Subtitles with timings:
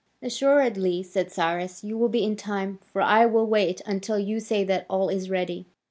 [0.23, 4.63] "Assuredly," said Cyrus, "you will be in time: for I will wait until you say
[4.63, 5.67] that all is ready."